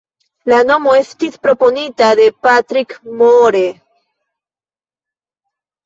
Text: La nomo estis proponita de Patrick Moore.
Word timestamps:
La 0.51 0.61
nomo 0.69 0.95
estis 0.99 1.37
proponita 1.43 2.09
de 2.21 2.27
Patrick 2.47 2.99
Moore. 3.23 3.65